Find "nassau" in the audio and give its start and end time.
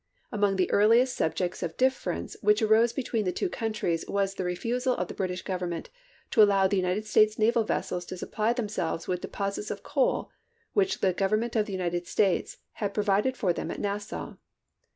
13.79-14.37